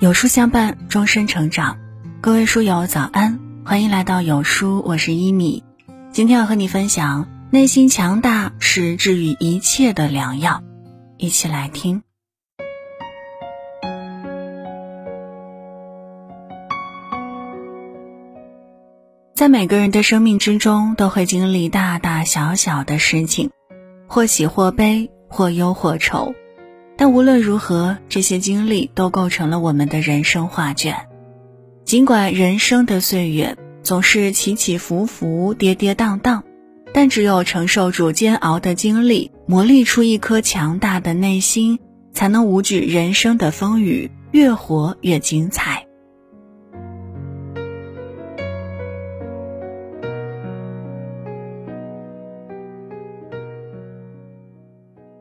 [0.00, 1.76] 有书相伴，终身成长。
[2.22, 5.62] 各位书友早安，欢迎来到有书，我是一米。
[6.10, 10.62] 今天要和你分享，内心强大是治愈一切的良药。
[11.18, 12.02] 一起来听。
[19.34, 23.50] 在每个人的生命之中，都会经历大大小小的事情，
[24.06, 26.34] 或喜或悲，或忧或愁。
[27.00, 31.06] 但无论如何，这些经历都构成了我们的人生画卷。
[31.86, 36.42] 尽管人生的岁月总是起起伏伏、跌跌宕宕，
[36.92, 41.78] 但只有承受住煎熬的经历，磨砺出一颗强大的内心，
[42.12, 45.86] 才能无惧人生的风雨，越活越精彩。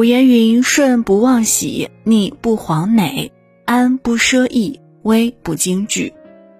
[0.00, 3.32] 古言云：“顺不忘喜，逆不惶馁，
[3.66, 6.14] 安不奢逸，危不惊惧。”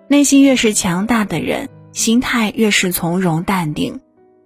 [0.08, 4.00] 内心越是强大的人，心态越是从容淡定。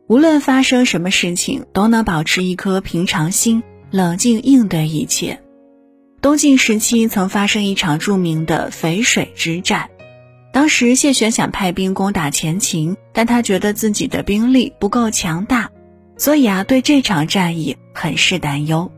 [0.06, 5.40] 无论发生什么事情，都能保持一颗平常心，冷静应对一切。
[6.20, 9.90] 东晋时期曾发生一场著名的淝水之战，
[10.52, 15.72] 当时谢玄想派兵攻打前秦，但他觉得自己的兵力不够强大。
[16.16, 18.90] 所以啊，对这场战役很是担忧。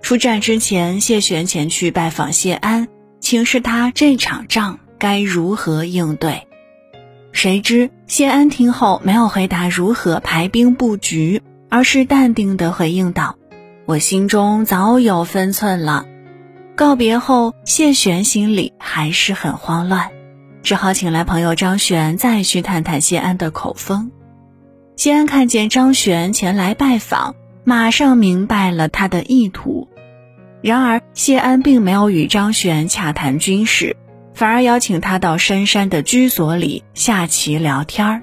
[0.00, 2.88] 出战之前，谢玄前去拜访谢安，
[3.20, 6.46] 请示他这场仗该如何应对。
[7.32, 13.36] 谁知谢安听后没有回答如何排兵布局，而是淡定地回应道
[13.86, 16.06] ：“我心中早有分寸了。”
[16.76, 20.10] 告别后，谢玄心里还是很慌乱，
[20.62, 24.10] 只好请来朋友张玄再去探探谢安的口风。
[25.02, 29.88] 谢安看见张玄前来拜访，马上明白了他的意图。
[30.60, 33.96] 然而，谢安并没有与张玄洽谈军事，
[34.32, 38.22] 反而邀请他到深山的居所里下棋聊天儿。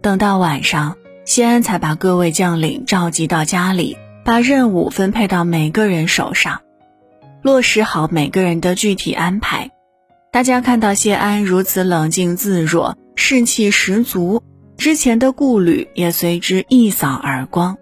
[0.00, 6.60] 等到晚上，谢安才把各位将领召集到家里，把任务分配到每个人手上，
[7.42, 9.72] 落实好每个人的具体安排。
[10.30, 14.44] 大家看到谢安如此冷静自若，士气十足。
[14.76, 17.76] 之前的顾虑也随之一扫而光。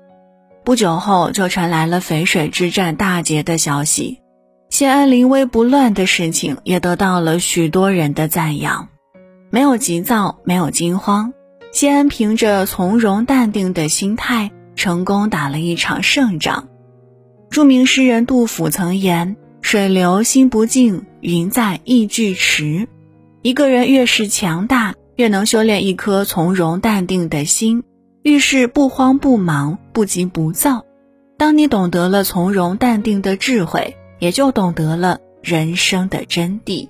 [0.64, 4.20] 不久后，就传来了淝水之战大捷的消息。
[4.68, 8.88] 谢安临危不乱的事情也得到了许多人的赞扬。
[9.50, 11.32] 没有急躁，没有惊慌，
[11.72, 16.68] 谢安凭着从容淡定的心态，成功打了一场胜仗。
[17.50, 22.86] 著名诗人杜甫曾言：“水流心不静，云在意俱迟。”
[23.42, 24.94] 一个人越是强大。
[25.20, 27.84] 越能修炼一颗从容淡定的心，
[28.22, 30.86] 遇事不慌不忙，不急不躁。
[31.36, 36.88] 当你懂得了从容淡定的智慧，也就懂得了人生的真谛。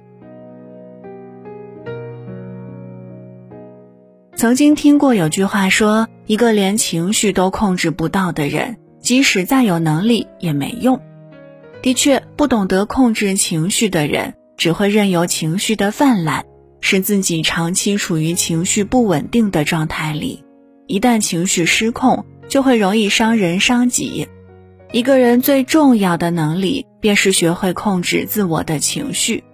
[4.37, 11.01] 曾经听过有句话说：“一个连情绪都控制不到的人，即使再有能力也没用。”
[11.83, 16.45] 的确，不懂得控制情绪的人，只会任由情绪的泛滥。
[16.81, 20.45] 使自己长期处于情绪不稳定的状态里，
[20.87, 24.29] 一旦情绪失控，就会容易伤人伤己。
[24.93, 29.45] 一个人最重要的能力，便是学会控制自我的情绪。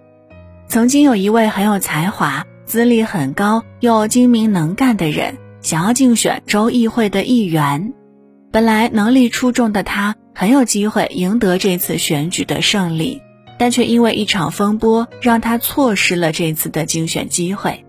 [0.67, 7.93] 曾经有一位很有才华、资历很高又精明能干的人，想要竞选州议会的议员。
[8.51, 13.21] 本来能力出众的他，很有机会赢得这次选举的胜利。
[13.57, 17.83] 但却因为一场风波，让他错失了这次的竞选机会。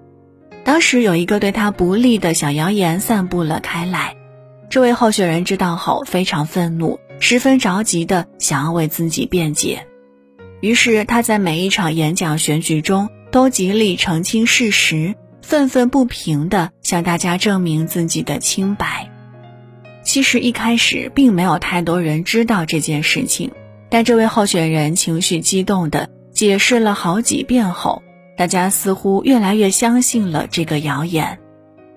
[0.65, 4.17] 当时有一个对他不利的小谣言散布了开来，
[4.69, 9.87] 这位候选人知道后非常愤怒，十分着急的想要为自己辩解。
[10.61, 19.11] 于是他在每一场演讲选举中都极力澄清事实，愤愤不平的向大家证明自己的清白。
[20.03, 23.53] 其实一开始并没有太多人知道这件事情。
[23.91, 28.03] 但这位候选人情绪激动地解释了好几遍后，
[28.37, 31.39] 大家似乎越来越相信了这个谣言，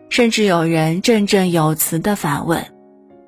[0.10, 2.66] 甚至有人振振有词地反问：“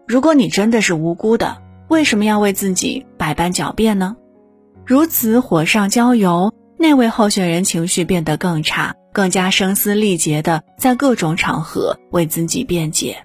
[0.08, 1.58] 如果你真的是无辜的，
[1.88, 4.16] 为什么要为自己百般狡辩呢？”
[4.86, 13.24] 如此火上浇油，那位候选人情绪变得更差，更加声嘶力竭地在各种场合为自己辩解。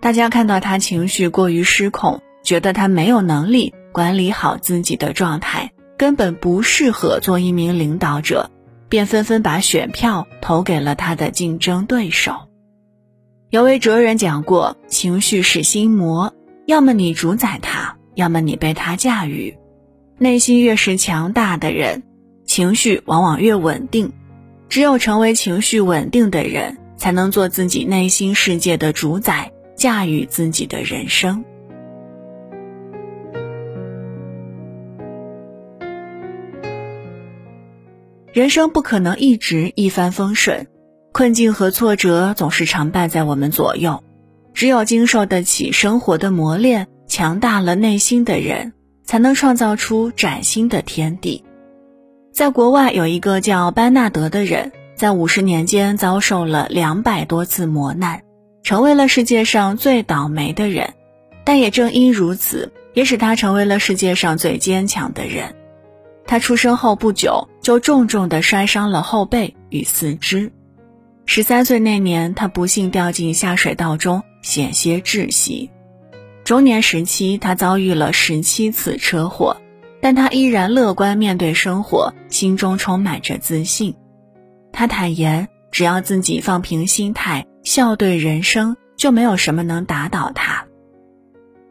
[0.00, 3.72] 大家看到他情绪过于失控，觉得他没有能力。
[3.98, 8.48] 管理好自己的状态，根本不适合做一名领导者，
[8.88, 12.36] 便纷纷把选票投给了他的竞争对手。
[13.50, 16.32] 有位哲人讲过：“情绪是心魔，
[16.64, 19.58] 要么你主宰它，要么你被它驾驭。
[20.16, 22.04] 内心越是强大的人，
[22.46, 24.12] 情绪往往越稳定。
[24.68, 31.44] 只有成为情绪稳定的人，才能做自己内心世界的主宰，驾驭自己的人生。
[38.32, 40.66] 人生不可能一直一帆风顺，
[41.12, 44.04] 困境和挫折总是常伴在我们左右。
[44.52, 51.42] 只有经受得起生活的磨练，强大了内心的人，才能创造出崭新的天地。
[52.32, 58.20] 在国外有一个叫班纳德的人，在五十年间遭受了两百多次磨难，
[58.62, 60.92] 成为了世界上最倒霉的人。
[61.44, 65.54] 但也正因如此，也使他成为了世界上最坚强的人。
[66.28, 70.52] 他出生后不久就重重地摔伤了后背与四肢。
[71.24, 75.70] 十三岁那年，他不幸掉进下水道中，险些窒息。
[76.44, 79.56] 中年时期，他遭遇了十七次车祸，
[80.02, 83.94] 但他依然乐观面对生活，心中充满着自信。
[84.70, 90.66] 他坦言，只要自己放平心态，笑对人生，就没有什么能打倒他。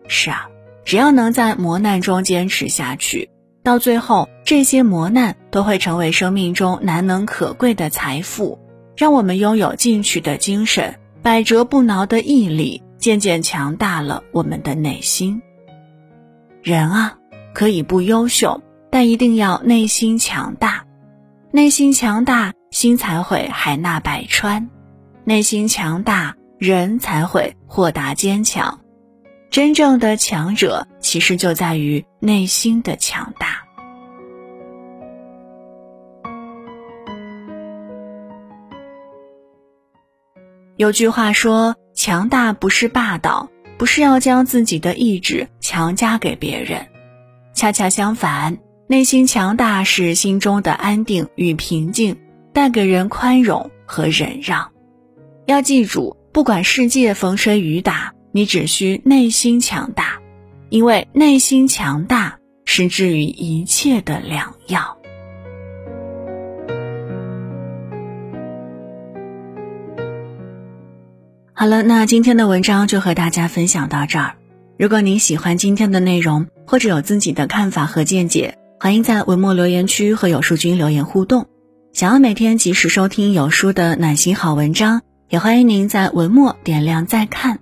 [0.08, 0.50] 是啊，
[0.84, 3.30] 只要能在磨难中坚持下去。
[3.68, 8.58] 到最后，这些磨难都会成为生命中难能可贵的财富，
[8.96, 15.42] 让我们拥有进取的精神、百折不挠的毅力，渐渐强大了我们的内心。
[16.64, 17.18] 人啊，
[17.54, 20.86] 可以不优秀，但一定要内心强大。
[21.52, 24.70] 内心强大，心才会海纳百川；
[25.26, 28.80] 内心强大，人才会豁达坚强。
[29.50, 33.64] 真正的强者，其实就在于内心的强大。
[40.76, 43.50] 有句话说：“强大不是霸道，
[43.80, 46.86] 不是要将自己的意志强加给别人。
[47.56, 52.20] 恰恰相反，内心强大是心中的安定与平静，
[52.54, 54.72] 带给人宽容和忍让。
[55.48, 60.20] 要记住，不管世界风吹雨打。”你只需内心强大，
[60.70, 64.96] 因为内心强大是治愈一切的良药。
[71.52, 74.36] 好了，那今天的文章就和大家分享到这儿。
[74.78, 81.48] 如果您喜欢今天的内容，或者有自己的看法和见解，欢迎在文末留言区和有书君留言互动。
[81.92, 87.58] 想要每天及时收听有书的暖心好文章，也欢迎您在文末点亮再看。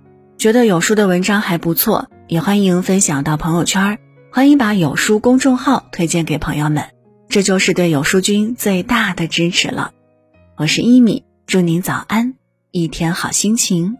[0.46, 3.98] 觉得有书的文章还不错，也欢迎分享到朋友圈。
[4.30, 6.84] 欢迎把有书公众号推荐给朋友们，
[7.28, 9.90] 这就是对有书君最大的支持了。
[10.56, 12.34] 我是一米，祝您早安，
[12.70, 13.96] 一天好心情。